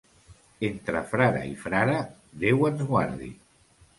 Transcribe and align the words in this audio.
Entre 0.69 1.01
frare 1.11 1.43
i 1.49 1.53
frare, 1.65 1.99
Déu 2.45 2.67
ens 2.73 2.83
guardi. 2.93 3.31